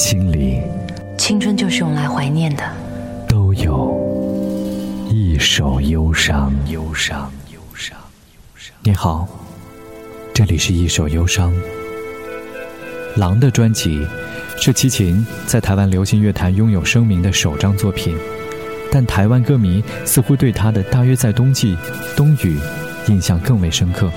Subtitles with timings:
[0.00, 0.62] 心里，
[1.18, 2.64] 青春就是用来怀念的。
[3.28, 3.94] 都有
[5.10, 7.98] 一首忧伤，忧伤，忧伤，
[8.32, 8.74] 忧伤。
[8.82, 9.28] 你好，
[10.32, 11.52] 这里是一首忧伤。
[13.16, 14.00] 狼的专辑
[14.56, 18.16] 是齐秦在台湾流行乐坛拥有声名的首张作品，
[18.90, 21.76] 但台湾歌迷似乎对他的《大约在冬季》
[22.16, 22.58] 《冬雨》
[23.12, 24.10] 印象更为深刻。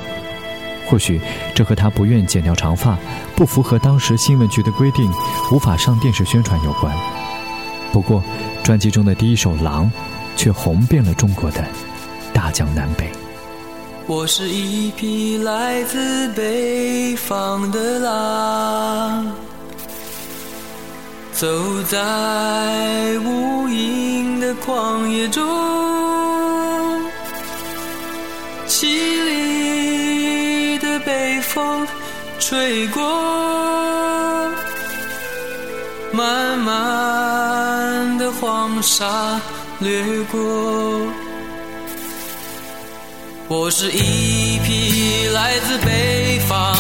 [0.94, 1.20] 或许
[1.56, 2.96] 这和他不愿剪掉长发，
[3.36, 5.12] 不符合当时新闻局的规定，
[5.52, 6.96] 无法上电视宣传有关。
[7.92, 8.24] 不过，
[8.64, 9.86] 专辑中的第一首《狼》，
[10.36, 11.66] 却红遍了中国的
[12.32, 13.10] 大江南北。
[14.06, 19.32] 我是一匹来自北方的狼，
[21.32, 25.44] 走在无垠的旷野中，
[31.54, 31.88] 风
[32.40, 33.00] 吹过，
[36.12, 39.40] 漫漫的黄沙
[39.80, 40.42] 掠过。
[43.48, 46.73] 我是一匹来自北方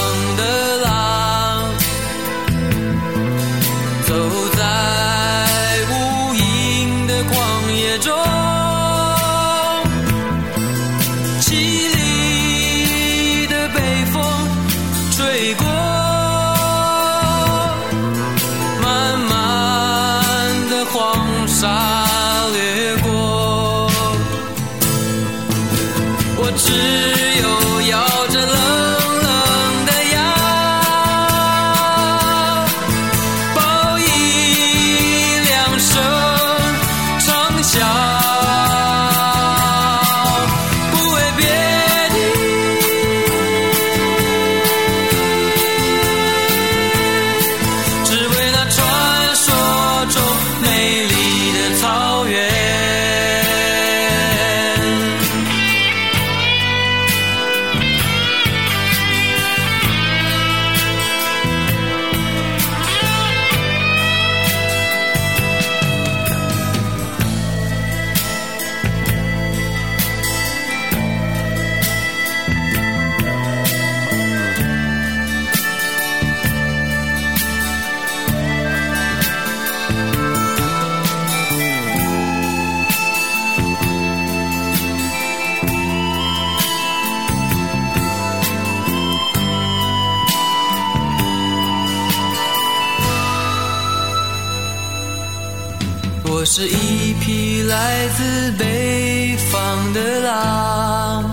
[98.23, 101.29] 自北方的狼，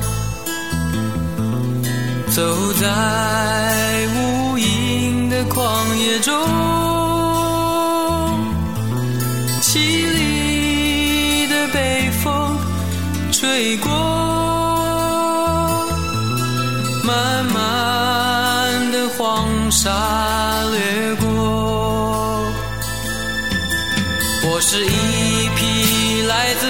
[2.35, 2.43] 走
[2.73, 2.89] 在
[4.17, 6.35] 无垠的旷野中，
[9.63, 12.59] 凄厉的北风
[13.31, 13.89] 吹过，
[17.05, 19.89] 漫漫的黄沙
[20.73, 21.29] 掠过。
[24.43, 26.70] 我是一匹来自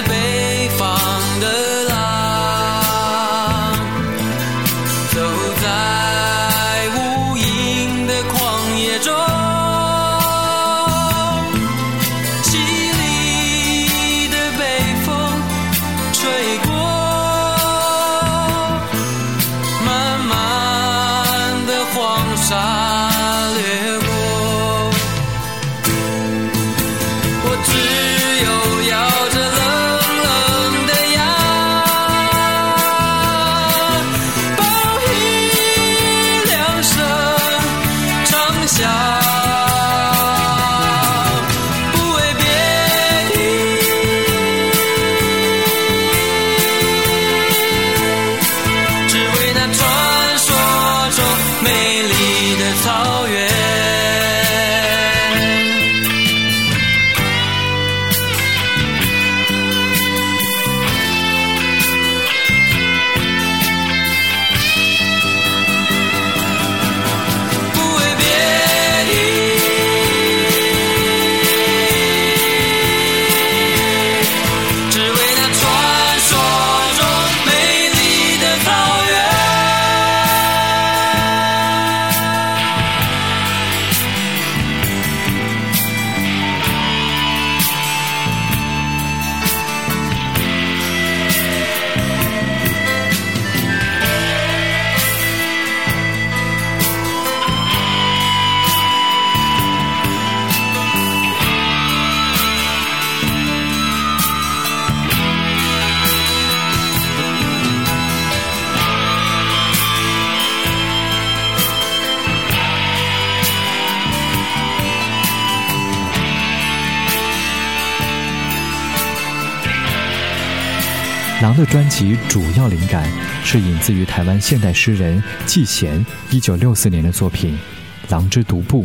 [121.51, 123.11] 狼的专辑主要灵感
[123.43, 127.59] 是引自于台湾现代诗人季贤一九六四年的作品
[128.09, 128.83] 《狼之独步》。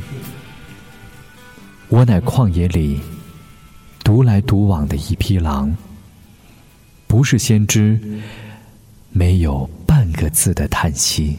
[1.86, 3.00] 我乃旷野里
[4.02, 5.76] 独来独往的一匹狼，
[7.06, 8.00] 不是先知，
[9.12, 11.38] 没有半个字的叹息。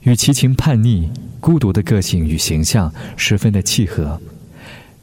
[0.00, 1.10] 与齐秦叛逆、
[1.40, 4.18] 孤独的个性与形象十分的契合，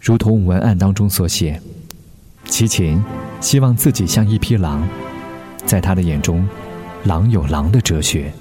[0.01, 1.62] 如同文案当中所写，
[2.45, 3.00] 齐秦
[3.44, 4.88] 希望自己像一匹狼，
[5.66, 6.48] 在他的眼中，
[7.04, 8.31] 狼有狼的哲学。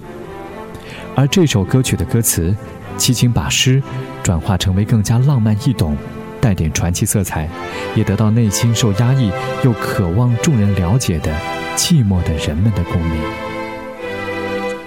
[1.17, 2.55] 而这首歌曲的歌词，
[2.97, 3.83] 齐秦把诗
[4.23, 5.97] 转化成为更加浪漫易懂、
[6.41, 7.49] 带点传奇色彩，
[7.97, 9.29] 也得到内心受压抑
[9.65, 11.37] 又渴望众人了解的
[11.75, 13.21] 寂寞的人们的共鸣。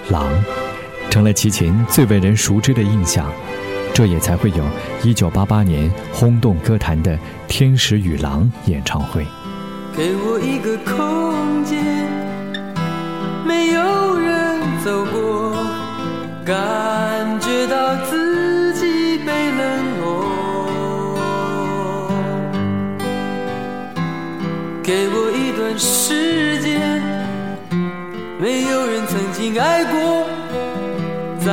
[0.08, 0.32] 狼。
[1.10, 3.30] 成了齐秦最为人熟知的印象，
[3.94, 4.64] 这也才会有
[5.02, 7.16] 1988年轰动歌坛的
[7.48, 9.24] 《天使与狼》演唱会。
[9.96, 11.82] 给我一个空间，
[13.46, 15.56] 没有人走过，
[16.44, 16.54] 感
[17.40, 19.62] 觉到自己被冷
[20.02, 20.04] 落。
[24.82, 27.00] 给我一段时间，
[28.38, 30.26] 没有人曾经爱过。
[31.40, 31.52] 在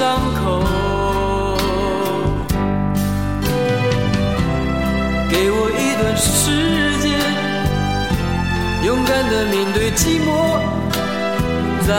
[0.00, 0.64] 伤口。
[5.28, 7.04] 给我一段时间，
[8.82, 9.92] 勇敢的面对。
[9.92, 10.28] 寂寞，
[11.86, 11.92] 再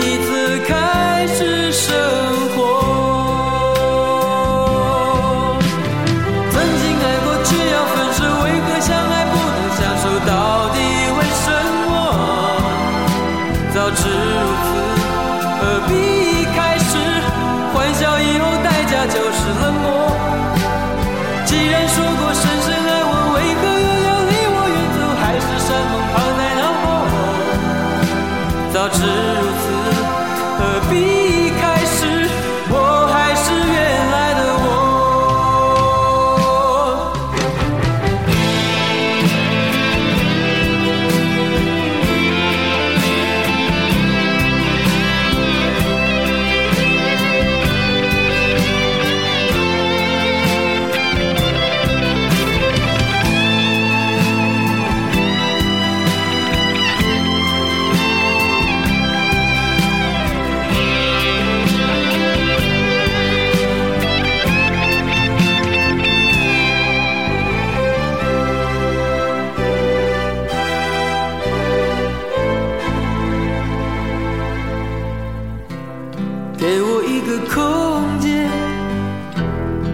[0.00, 0.28] 一次
[0.66, 1.92] 开始生
[2.56, 2.58] 活。
[6.50, 10.04] 曾经爱过，却要分手，为何相爱不能相守？
[10.26, 10.32] 到
[10.72, 10.76] 底
[11.18, 11.44] 为什
[11.84, 11.88] 么？
[13.74, 14.68] 早知如此，
[15.60, 15.92] 何必
[16.56, 16.58] 开？
[18.00, 19.84] 笑以后，代价就是冷漠。
[21.44, 24.98] 既然说过深深爱我，为何又要离我远走？
[25.20, 26.82] 海誓山盟抛在脑后。
[28.72, 28.98] 早知
[77.20, 78.48] 一个空间，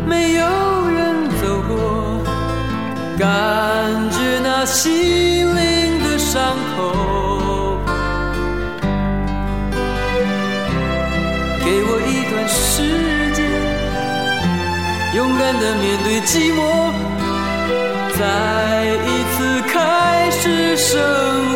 [0.07, 0.45] 没有
[0.89, 2.23] 人走过，
[3.19, 3.29] 感
[4.13, 4.93] 觉那心
[5.57, 6.77] 灵的伤口。
[11.65, 12.55] 给我一段时
[13.35, 13.39] 间，
[15.17, 16.61] 勇敢的面对寂寞，
[18.17, 18.21] 再
[19.05, 19.37] 一次
[19.73, 19.75] 开
[20.31, 20.95] 始生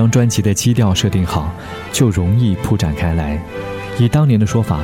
[0.00, 1.52] 将专辑的基调设定好，
[1.92, 3.38] 就容易铺展开来。
[3.98, 4.80] 以当年的说法，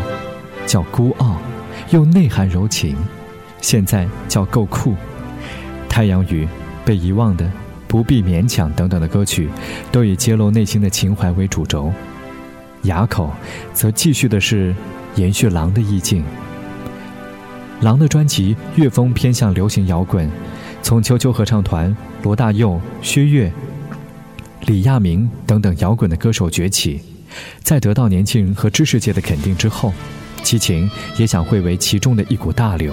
[0.66, 1.38] 叫孤傲，
[1.88, 2.94] 又内涵柔情；
[3.62, 4.94] 现在叫够酷。
[5.88, 6.46] 太阳雨、
[6.84, 7.50] 被遗忘的、
[7.88, 9.48] 不必勉强等等的歌曲，
[9.90, 11.90] 都以揭露内心的情怀为主轴。
[12.82, 13.32] 哑口，
[13.72, 14.76] 则继续的是
[15.14, 16.22] 延续狼的意境。
[17.80, 20.30] 狼的专辑乐风偏向流行摇滚，
[20.82, 23.50] 从秋秋合唱团、罗大佑、薛岳。
[24.62, 27.00] 李亚明等等摇滚的歌手崛起，
[27.62, 29.92] 在得到年轻人和知识界的肯定之后，
[30.42, 32.92] 齐秦也想汇为其中的一股大流。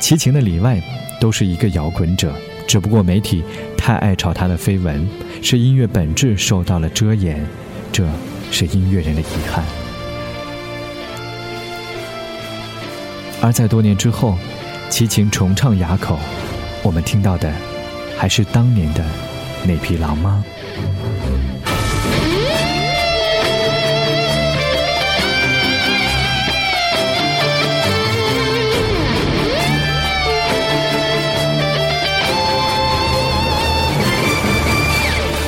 [0.00, 0.82] 齐秦的里外
[1.20, 2.34] 都是一个摇滚者，
[2.66, 3.44] 只不过媒体
[3.76, 5.06] 太爱炒他的绯闻，
[5.40, 7.46] 使音乐本质受到了遮掩，
[7.92, 8.06] 这
[8.50, 9.64] 是音乐人的遗憾。
[13.40, 14.36] 而在多年之后，
[14.90, 16.16] 齐秦重唱《哑口》，
[16.82, 17.52] 我们听到的
[18.16, 19.04] 还是当年的
[19.66, 20.44] 那匹狼吗？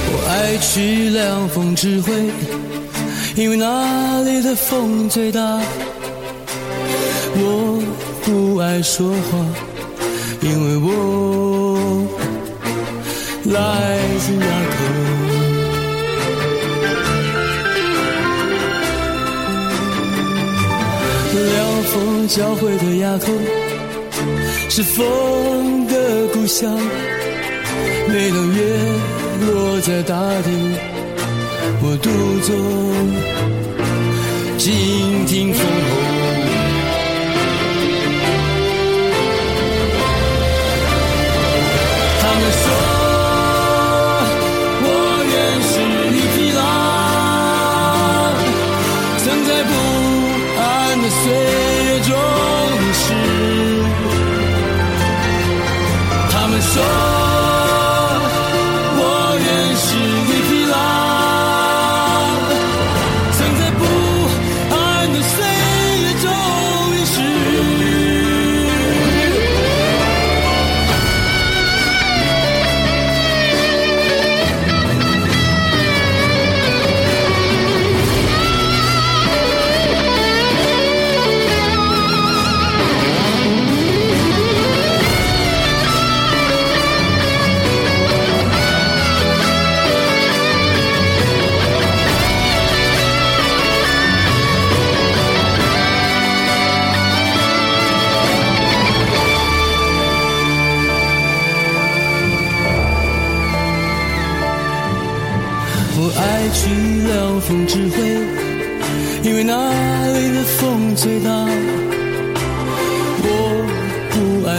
[0.08, 2.12] 我爱去凉风指挥，
[3.35, 5.61] 因为那里的风最大。
[7.38, 7.82] 我
[8.25, 9.38] 不爱说话，
[10.40, 10.88] 因为我
[13.53, 14.76] 来自垭口。
[21.37, 23.26] 凉风交汇的垭口，
[24.71, 26.71] 是风的故乡。
[28.09, 28.61] 每当月
[29.47, 30.50] 落在大地，
[31.83, 32.09] 我独
[32.47, 32.49] 坐，
[34.59, 35.93] 静听风吼。
[42.23, 42.65] 他们说，
[52.08, 52.55] 月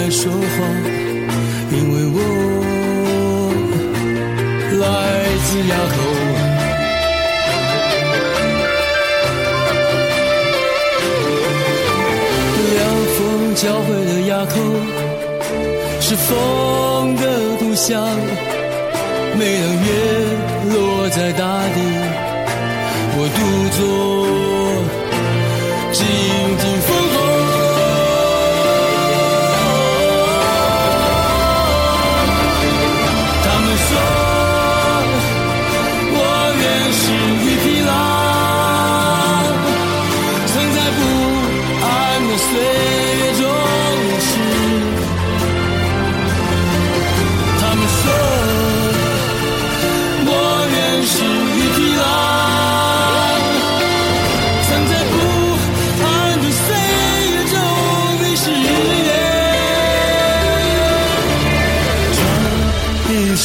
[0.07, 0.37] 不爱说话，
[1.69, 2.17] 因为我
[4.79, 4.85] 来
[5.43, 5.95] 自垭口。
[12.73, 12.75] 凉
[13.17, 13.19] 风
[13.55, 14.55] 交汇的垭口，
[15.99, 16.31] 是风
[17.17, 17.21] 的
[17.59, 17.91] 故乡。
[19.37, 19.87] 每当月
[20.73, 20.75] 落
[21.09, 21.43] 在大
[21.75, 21.77] 地，
[23.13, 23.39] 我独
[23.75, 23.79] 坐，
[25.91, 25.99] 静
[26.59, 26.63] 听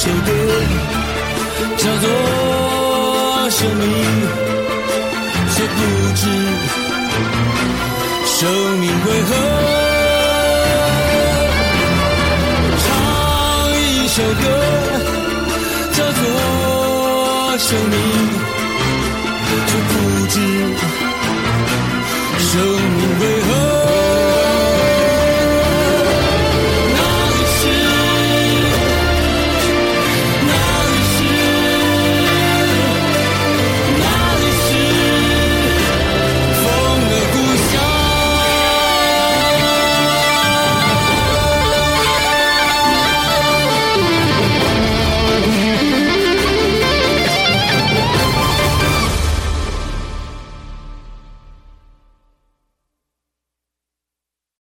[0.03, 0.33] 一首歌，
[1.77, 2.05] 叫做
[3.51, 3.87] 生命，
[5.55, 5.79] 却不
[6.17, 6.21] 知
[8.27, 8.41] 生
[8.81, 9.31] 命为何。
[12.83, 12.85] 唱
[13.79, 14.43] 一首歌。
[15.93, 16.21] 叫做
[17.59, 17.97] 生命，
[19.69, 19.91] 却不
[20.27, 20.35] 知
[22.41, 24.02] 生命为何。